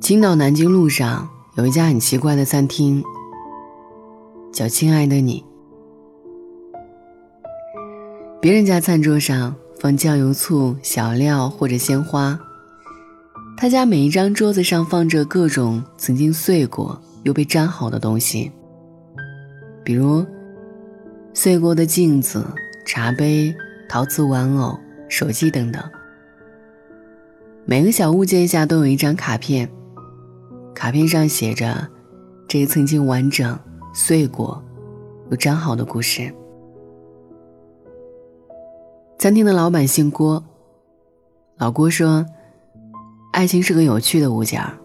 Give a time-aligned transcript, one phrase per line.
[0.00, 3.02] 青岛南京路上有一家很奇怪的餐厅，
[4.52, 5.44] 叫“亲爱的你”。
[8.40, 12.38] 别人家餐桌上放酱油、醋、小料或者鲜花，
[13.56, 18.52] 他家每一张桌子上放着各种曾经碎过又被粘好的东西，
[19.82, 20.24] 比如
[21.34, 22.46] 碎过的镜子、
[22.84, 23.52] 茶杯、
[23.88, 24.78] 陶瓷玩偶、
[25.08, 25.82] 手机等等。
[27.64, 29.68] 每个小物件下都有一张卡片。
[30.74, 31.88] 卡片上写着
[32.46, 33.58] 这个曾经完整、
[33.94, 34.62] 碎过
[35.30, 36.32] 又粘好的故事。
[39.18, 40.44] 餐厅的老板姓郭，
[41.56, 42.24] 老郭说
[43.32, 44.78] ：“爱情是个有趣的物件儿。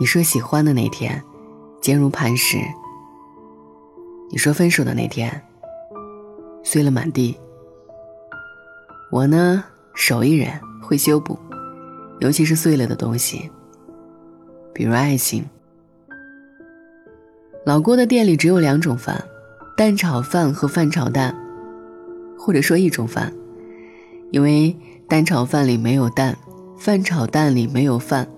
[0.00, 1.22] 你说喜欢的那天，
[1.80, 2.58] 坚如磐石；
[4.30, 5.42] 你说分手的那天，
[6.64, 7.38] 碎了满地。
[9.10, 11.38] 我呢，手艺人，会修补，
[12.20, 13.50] 尤其是碎了的东西。”
[14.74, 15.44] 比如爱情。
[17.64, 19.24] 老郭的店里只有两种饭，
[19.76, 21.34] 蛋炒饭和饭炒蛋，
[22.38, 23.32] 或者说一种饭，
[24.30, 24.76] 因为
[25.08, 26.36] 蛋炒饭里没有蛋，
[26.78, 28.28] 饭炒蛋里没有饭。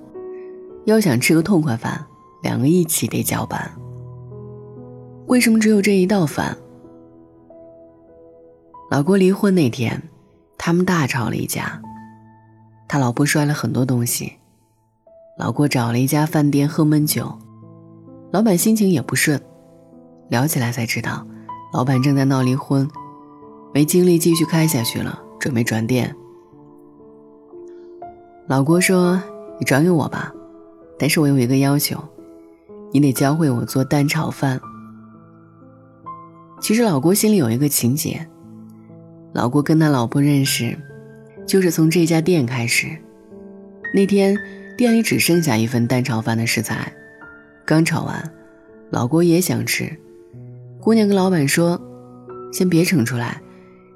[0.87, 2.07] 要想吃个痛快饭，
[2.43, 3.71] 两个一起得搅拌。
[5.27, 6.57] 为什么只有这一道饭？
[8.91, 10.03] 老郭离婚那天，
[10.63, 11.81] 他们大吵了一架，
[12.87, 14.35] 他老婆摔了很多东西。
[15.39, 17.33] 老郭找了一家饭店喝闷酒，
[18.31, 19.41] 老板心情也不顺。
[20.29, 21.27] 聊起来才知道，
[21.73, 22.87] 老板正在闹离婚，
[23.73, 26.15] 没精力继续开下去了，准备转店。
[28.47, 29.21] 老郭说
[29.59, 30.31] ：“你转给我吧，
[30.99, 31.99] 但是我有一个要求，
[32.93, 34.61] 你得教会我做蛋炒饭。”
[36.61, 38.29] 其实老郭心里有一个情节，
[39.33, 40.77] 老郭跟他老婆认识，
[41.47, 42.89] 就是从这家店开始。
[43.95, 44.37] 那天。
[44.79, 46.91] 店里只剩下一份蛋炒饭的食材，
[47.67, 48.33] 刚炒完，
[48.89, 49.95] 老郭也想吃。
[50.81, 51.79] 姑娘跟老板说
[52.51, 53.43] ：“先别盛出来，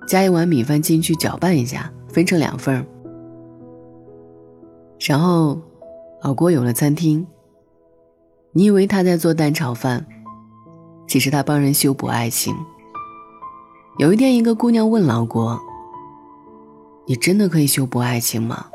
[0.06, 2.84] 加一碗米饭进去搅拌一下，分成两份。”
[5.00, 5.58] 然后，
[6.22, 7.26] 老郭有了餐厅。
[8.52, 10.04] 你以为他在做蛋炒饭，
[11.08, 12.54] 其实他帮人修补爱情。
[13.96, 15.56] 有一天，一个姑娘问老郭
[17.06, 18.66] ：“你真的可以修补爱情吗？”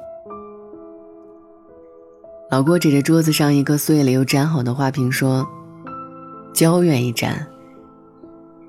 [2.50, 5.46] 老郭指着桌子上一个碎了又粘好的花瓶说
[6.56, 7.36] ：“胶愿意粘，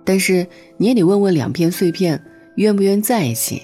[0.05, 0.45] 但是
[0.77, 2.21] 你也得问问两片碎片
[2.57, 3.63] 愿不愿在一起。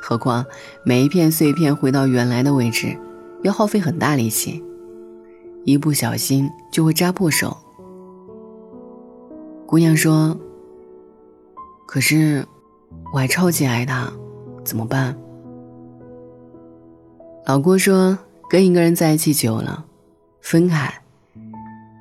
[0.00, 0.42] 何况
[0.84, 2.96] 每一片碎片回到原来的位置，
[3.42, 4.64] 要耗费很大力气，
[5.66, 7.54] 一不小心就会扎破手。”
[9.68, 10.34] 姑娘说
[11.86, 12.44] ：“可是
[13.12, 14.12] 我还超级爱他，
[14.64, 15.16] 怎么办？”
[17.46, 18.18] 老郭说。
[18.48, 19.84] 跟一个人在一起久了，
[20.40, 21.02] 分开，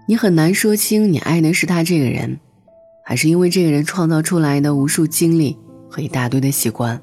[0.08, 2.40] 你很难说清你爱的是他这个人，
[3.04, 5.58] 还是因为这个人创造出来的无数经历
[5.90, 7.02] 和一大堆的习惯。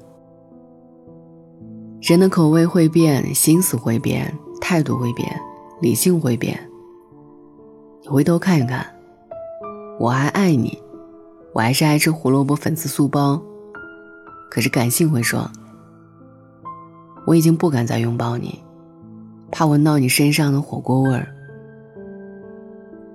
[2.03, 5.29] 人的口味会变，心思会变，态度会变，
[5.81, 6.57] 理性会变。
[8.01, 8.85] 你回头看一看，
[9.99, 10.81] 我还爱你，
[11.53, 13.39] 我还是爱吃胡萝卜粉丝素包，
[14.49, 15.47] 可是感性会说，
[17.27, 18.59] 我已经不敢再拥抱你。
[19.51, 21.27] 怕闻到你身上的火锅味儿。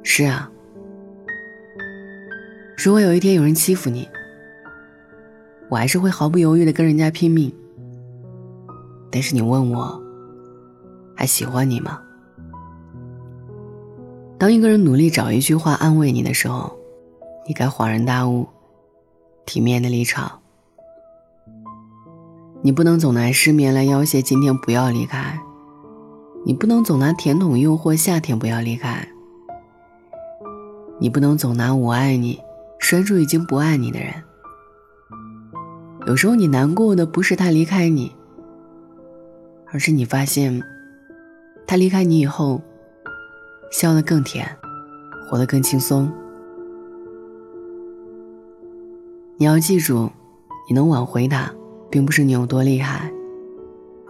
[0.04, 0.48] 是啊，
[2.76, 4.08] 如果有一天有人欺负你，
[5.68, 7.52] 我还是会毫不犹豫的跟人家拼命。
[9.10, 10.00] 但是你问我，
[11.16, 12.00] 还喜欢你吗？
[14.38, 16.77] 当一个人努力找一句话安慰你的时候，
[17.48, 18.46] 你该恍然大悟，
[19.46, 20.40] 体面的离场。
[22.60, 25.40] 你不能总拿失眠来要挟今天不要离开。
[26.44, 29.08] 你不能总拿甜筒诱惑夏天不要离开，
[31.00, 32.38] 你不能总拿我爱你
[32.78, 34.12] 拴住已经不爱你的人。
[36.06, 38.14] 有时候你难过的不是他离开你，
[39.72, 40.62] 而是你发现，
[41.66, 42.60] 他离开你以后，
[43.70, 44.46] 笑得更甜，
[45.30, 46.12] 活得更轻松。
[49.40, 50.10] 你要记住，
[50.68, 51.48] 你能挽回他，
[51.88, 53.10] 并不是你有多厉害，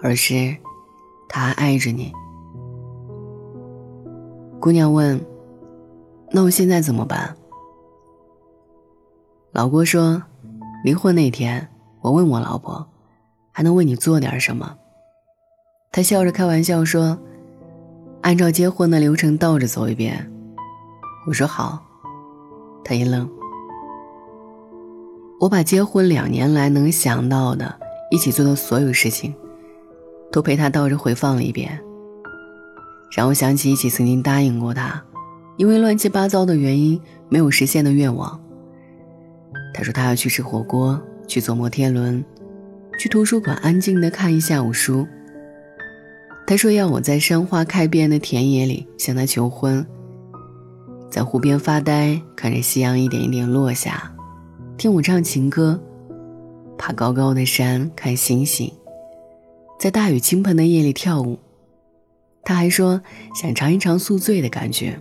[0.03, 0.57] 而是。
[1.29, 2.11] 他还爱着你。
[4.59, 5.21] 姑娘问
[6.33, 7.37] ：“那我现在怎么办？”
[9.53, 10.23] 老郭说
[10.83, 11.69] ：“离婚那天，
[12.01, 12.89] 我问我老婆，
[13.53, 14.79] 还能为你做点什么？”
[15.93, 17.19] 他笑着开玩笑说
[18.23, 20.33] ：“按照结婚的流程倒着走一遍。”
[21.29, 21.85] 我说：“好。”
[22.83, 23.29] 他一愣
[25.41, 27.73] ：“我把结婚两年来能想到的
[28.11, 29.33] 一起做的所有事情，
[30.33, 31.79] 都陪他倒着回放了一遍，
[33.17, 35.03] 让我想起一起曾经答应过他，
[35.57, 38.41] 因为乱七八糟的原因没有实现的愿望。
[39.73, 42.25] 他说他要去吃火锅，去坐摩天轮，
[42.99, 45.07] 去图书馆安静的看一下午书。
[46.49, 49.87] 他说要我在山花开遍的田野里向他求婚，
[51.09, 54.13] 在湖边发呆，看着夕阳一点一点落下，
[54.79, 55.77] 听我唱情歌，
[56.79, 58.73] 爬高高的山看星星，
[59.77, 61.37] 在大雨倾盆的夜里跳舞。
[62.45, 63.03] 他还说
[63.35, 64.97] 想尝一尝宿醉的感觉。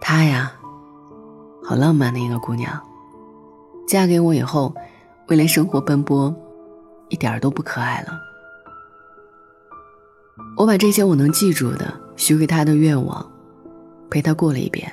[0.00, 0.58] 他呀，
[1.62, 2.80] 好浪漫的一个姑娘。
[3.86, 4.74] 嫁给我以后，
[5.28, 6.34] 为了生活奔波，
[7.10, 8.18] 一点儿都不可爱了。
[10.56, 13.30] 我把这些我能记住的许给他的愿望，
[14.08, 14.90] 陪他过了一遍。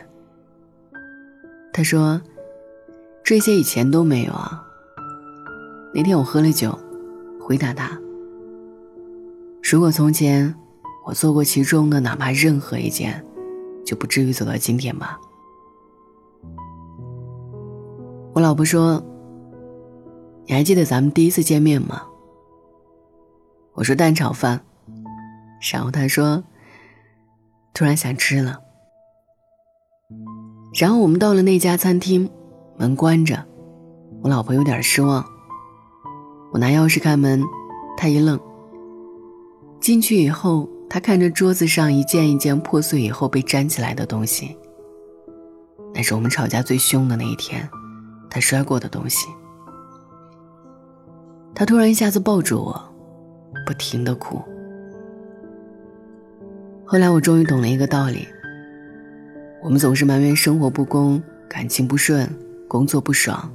[1.72, 2.22] 他说
[3.28, 4.64] ：“这些以前都没有啊。”
[5.94, 6.80] 那天我喝了酒，
[7.42, 8.00] 回答他
[9.62, 10.56] ：“如果从前
[11.06, 13.22] 我做过其中的哪怕任何一件，
[13.86, 15.20] 就不至于走到今天吧。”
[18.32, 19.04] 我老婆说
[20.48, 22.04] ：“你还记得咱们第一次见面吗？”
[23.76, 24.62] 我说：“蛋炒饭。”
[25.74, 26.46] 然后她说
[27.76, 28.62] ：“突然想吃了。”
[30.80, 32.30] 然后我们到了那家餐厅，
[32.78, 33.44] 门关着，
[34.22, 35.26] 我老婆有点失望。
[36.52, 37.44] 我拿钥匙开门，
[37.98, 38.40] 她一愣。
[39.82, 44.56] 进去以后，她看着桌子上一件一件破碎以后被粘起来的东西，
[45.94, 47.68] 那是我们吵架最凶的那一天。
[48.30, 49.28] 他摔过的东西，
[51.56, 52.80] 他突然一下子抱住我，
[53.66, 54.40] 不停的哭。
[56.86, 58.28] 后来我终于懂了一个道理：
[59.64, 62.30] 我们总是埋怨生活不公、感情不顺、
[62.68, 63.52] 工作不爽。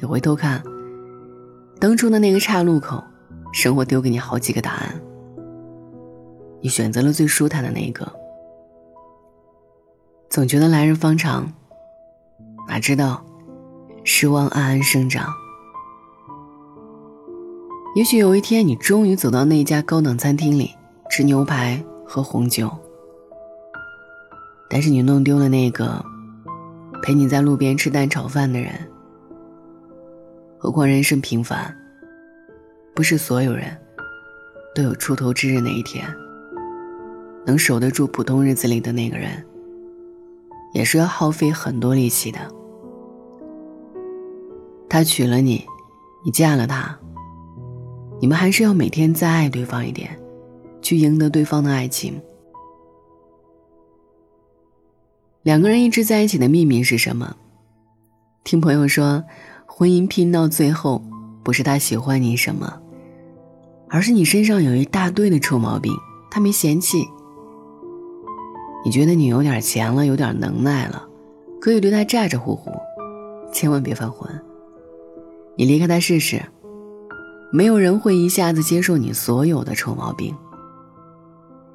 [0.00, 0.62] 你回头看，
[1.80, 3.02] 当初的那个岔路口，
[3.52, 5.00] 生活丢给你好几个答案，
[6.60, 8.10] 你选择了最舒坦的那一个。
[10.28, 11.52] 总觉得来日方长，
[12.68, 13.24] 哪知道。
[14.06, 15.32] 失望暗暗生长。
[17.96, 20.74] 也许有一天，你终于走到那家高档餐厅里
[21.08, 22.70] 吃牛排喝红酒，
[24.68, 26.04] 但是你弄丢了那个
[27.04, 28.72] 陪你在路边吃蛋炒饭的人。
[30.56, 31.76] 何况人生平凡，
[32.94, 33.76] 不是所有人
[34.74, 36.02] 都有出头之日那一天。
[37.44, 39.44] 能守得住普通日子里的那个人，
[40.72, 42.38] 也是要耗费很多力气的。
[44.88, 45.62] 他娶了你，
[46.24, 46.98] 你嫁了他。
[48.18, 50.18] 你们还是要每天再爱对方一点，
[50.80, 52.18] 去赢得对方的爱情。
[55.44, 57.36] 两个人一直在一起的秘密是什么？
[58.44, 59.22] 听朋友说，
[59.66, 61.04] 婚姻拼到最后，
[61.42, 62.80] 不是他喜欢你什么，
[63.90, 65.92] 而是你身上有一大堆的臭毛病，
[66.30, 67.06] 他没嫌弃。
[68.86, 71.06] 你觉得你有点钱了，有点能耐了，
[71.60, 72.70] 可以对他咋咋呼呼，
[73.52, 74.26] 千万别犯浑。
[75.58, 76.40] 你离开他试试，
[77.52, 80.34] 没有人会一下子接受你所有的臭毛病。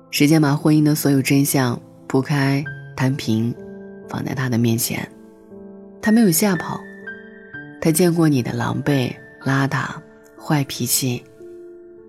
[0.09, 2.65] 时间把婚姻的所有真相铺开
[2.99, 3.55] 摊平，
[4.09, 5.09] 放在他的面前，
[6.01, 6.77] 他没有吓跑，
[7.79, 9.15] 他见过你的狼狈、
[9.45, 9.87] 邋遢、
[10.37, 11.23] 坏脾气，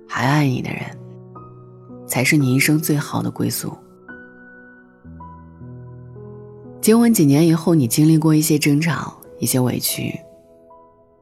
[0.08, 0.80] 还爱你的人，
[2.08, 3.72] 才是你一生最好的归宿。
[6.80, 10.18] 结婚几年以后，你经历过一些争吵，一些委屈。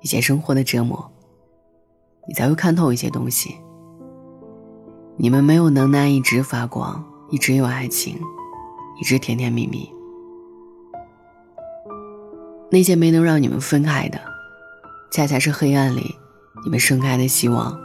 [0.00, 1.12] 一些生活的折磨，
[2.26, 3.56] 你才会看透一些东西。
[5.18, 8.16] 你们没有能耐一直发光，一直有爱情，
[9.00, 9.88] 一直甜甜蜜蜜。
[12.70, 14.20] 那些没能让你们分开的，
[15.10, 16.14] 恰恰是黑暗里
[16.64, 17.78] 你们盛开的希望。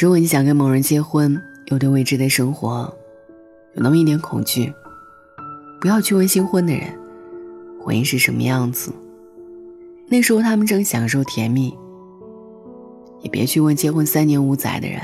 [0.00, 2.94] 如果你想跟某人结婚，又对未知的生活
[3.74, 4.72] 有那么一点恐惧，
[5.80, 6.96] 不要去问新婚的人，
[7.80, 8.92] 婚姻是什么样子。
[10.06, 11.76] 那时候他们正享受甜蜜，
[13.22, 15.00] 也别去问结婚三年五载的人。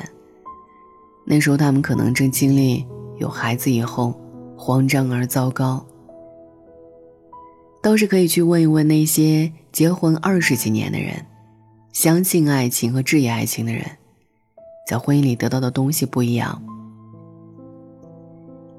[1.26, 2.86] 那时候他们可能正经历
[3.18, 4.18] 有孩子以后
[4.56, 5.84] 慌张而糟糕。
[7.82, 11.26] 倒是可以去问一问那些结婚二十几年的人，
[11.92, 13.84] 相信爱情和质疑爱情的人，
[14.88, 16.62] 在婚姻里得到的东西不一样。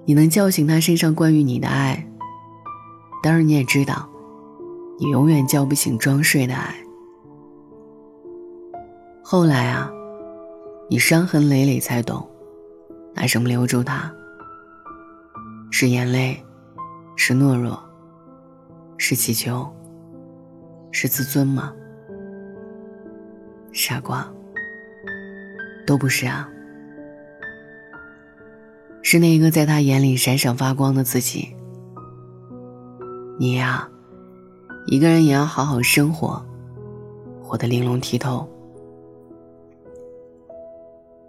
[0.06, 2.08] 你能叫醒他身上关于你的爱，
[3.22, 4.10] 当然你也知道。
[4.98, 6.74] 你永远叫不醒装睡的爱。
[9.22, 9.92] 后来啊，
[10.90, 12.26] 你伤痕累累才懂，
[13.14, 14.10] 拿什么留住他？
[15.72, 16.42] 是眼泪，
[17.16, 17.78] 是懦弱，
[18.98, 19.70] 是乞求，
[20.92, 21.74] 是自尊吗？
[23.74, 24.26] 傻瓜，
[25.86, 26.50] 都不是啊，
[29.02, 31.54] 是那个在他眼里闪闪发光的自己。
[33.38, 33.90] 你呀，
[34.88, 36.42] 一个人也要好好生活，
[37.44, 38.48] 活得玲珑剔透。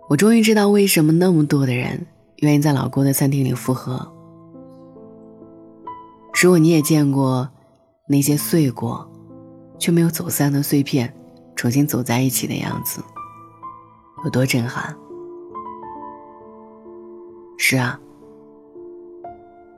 [0.09, 4.13] 我终于知道为什么那么多的人愿意在老郭的餐厅里复合。
[6.43, 7.49] 如果你也见过
[8.07, 9.11] 那些碎过
[9.79, 11.13] 却没有走散的碎片，
[11.57, 13.03] 重新走在一起的样子，
[14.23, 14.95] 有多震撼？
[17.57, 17.99] 是啊，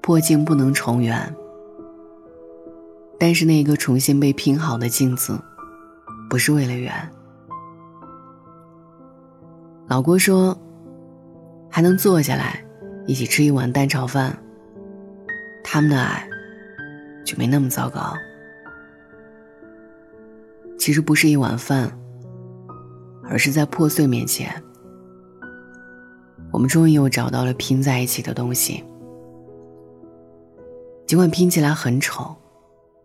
[0.03, 1.35] 破镜不能重圆。
[3.21, 5.41] 但是那个重新被拼好的镜子，
[6.29, 6.93] 不是为了圆。
[9.87, 10.59] 老郭说，
[11.71, 12.63] 还能坐下来
[13.07, 14.37] 一起吃一碗蛋炒饭，
[15.65, 16.28] 他们的爱
[17.29, 18.15] 就没那么糟糕。
[20.79, 21.93] 其实不是一碗饭，
[23.25, 24.51] 而是在破碎面前，
[26.51, 28.83] 我们终于又找到了拼在一起的东西。
[31.07, 32.35] 尽管拼起来很丑。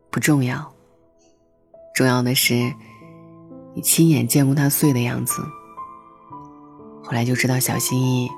[0.10, 0.72] 不重要，
[1.94, 2.54] 重要的是，
[3.74, 5.42] 你亲眼见过它碎的样子，
[7.04, 8.30] 后来就知道小心翼翼。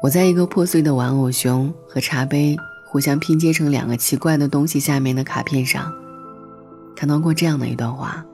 [0.00, 2.56] 我在一个破碎的玩偶熊和茶杯
[2.94, 5.92] 互相拼接成两个奇怪的东西下面的卡片上，
[6.94, 8.24] 看到过这样的一段话：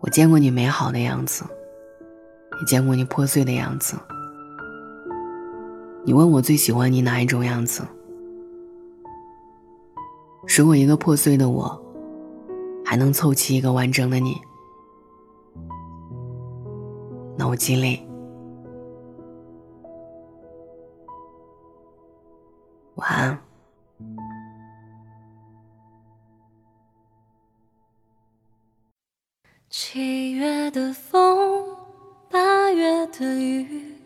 [0.00, 1.44] 我见过你美好的样子，
[2.58, 3.98] 也见过你破碎的样子。
[6.04, 7.82] 你问我最喜欢你哪一种样子？
[10.56, 11.78] 如果一个破碎的我，
[12.82, 14.40] 还能凑齐一个完整的你，
[17.36, 18.00] 那我尽力。
[22.96, 23.38] 晚安。
[29.68, 31.76] 七月的风，
[32.30, 33.96] 八月的雨，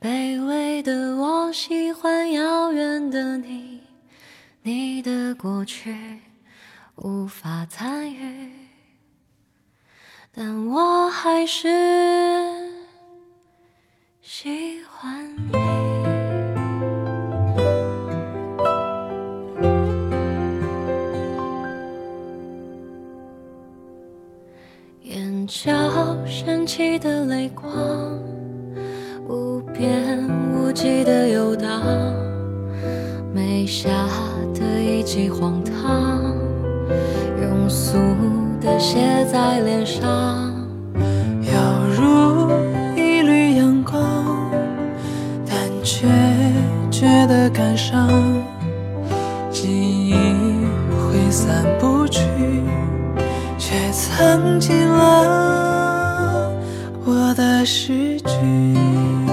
[0.00, 3.82] 卑微的我喜欢遥远的你。
[4.62, 6.20] 你的过去
[6.96, 8.50] 无法参与，
[10.32, 11.68] 但我还是
[14.20, 15.25] 喜欢
[25.46, 25.72] 眼角
[26.26, 27.70] 升起的泪光，
[29.28, 31.80] 无边无际的游荡，
[33.32, 33.88] 没下。
[34.58, 36.34] 的一记荒唐，
[37.38, 37.98] 庸俗
[38.60, 40.50] 的写在脸上，
[41.42, 41.52] 犹
[41.94, 42.50] 如
[42.96, 44.50] 一缕阳光，
[45.46, 46.08] 但却
[46.90, 48.08] 觉得感伤，
[49.50, 52.22] 记忆挥散不去，
[53.68, 56.52] 却藏进了
[57.04, 59.25] 我的诗句。